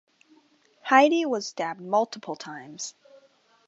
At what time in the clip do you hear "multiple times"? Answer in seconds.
1.79-2.95